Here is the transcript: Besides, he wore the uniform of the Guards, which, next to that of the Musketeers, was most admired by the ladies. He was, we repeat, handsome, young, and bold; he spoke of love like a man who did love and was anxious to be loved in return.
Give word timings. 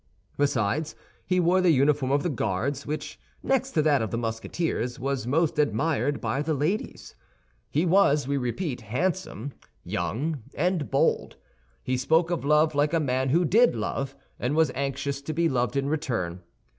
Besides, 0.35 0.95
he 1.27 1.39
wore 1.39 1.61
the 1.61 1.69
uniform 1.69 2.11
of 2.11 2.23
the 2.23 2.29
Guards, 2.31 2.87
which, 2.87 3.19
next 3.43 3.73
to 3.73 3.83
that 3.83 4.01
of 4.01 4.09
the 4.09 4.17
Musketeers, 4.17 4.97
was 4.99 5.27
most 5.27 5.59
admired 5.59 6.19
by 6.19 6.41
the 6.41 6.55
ladies. 6.55 7.13
He 7.69 7.85
was, 7.85 8.27
we 8.27 8.35
repeat, 8.35 8.81
handsome, 8.81 9.53
young, 9.83 10.41
and 10.55 10.89
bold; 10.89 11.35
he 11.83 11.97
spoke 11.97 12.31
of 12.31 12.43
love 12.43 12.73
like 12.73 12.95
a 12.95 12.99
man 12.99 13.29
who 13.29 13.45
did 13.45 13.75
love 13.75 14.15
and 14.39 14.55
was 14.55 14.71
anxious 14.73 15.21
to 15.21 15.33
be 15.33 15.47
loved 15.47 15.77
in 15.77 15.87
return. 15.87 16.41